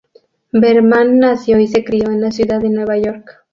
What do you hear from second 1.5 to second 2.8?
y se crio en la ciudad de